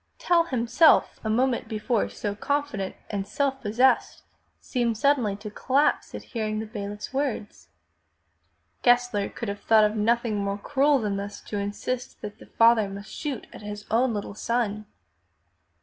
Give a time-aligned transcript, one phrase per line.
[0.17, 4.23] Tell himself, a moment before so confident and self possessed,
[4.59, 7.69] seemed suddenly to collapse at hearing the bailiff's words.
[8.81, 12.89] Gessler could have thought of nothing more cruel than thus to insist that the father
[12.89, 14.87] must shoot at his own little son.